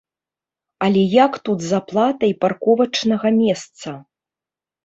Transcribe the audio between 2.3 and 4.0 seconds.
парковачнага месца?